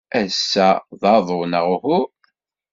[0.21, 0.69] Ass-a
[1.01, 1.99] d aḍu, neɣ uhu?